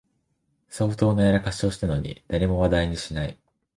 [0.67, 3.37] 相当なやらかしなのに誰も話題にしない